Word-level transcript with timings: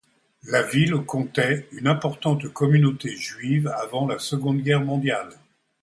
La 0.45 0.63
ville 0.63 0.95
comptait 1.05 1.67
une 1.73 1.85
importante 1.85 2.51
communauté 2.51 3.15
juive 3.17 3.67
avant 3.67 4.07
la 4.07 4.17
Seconde 4.17 4.61
Guerre 4.63 4.83
mondiale. 4.83 5.29